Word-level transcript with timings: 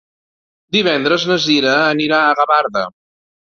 Divendres 0.75 1.27
na 1.33 1.39
Sira 1.45 1.77
anirà 1.93 2.25
a 2.25 2.35
Gavarda. 2.43 2.87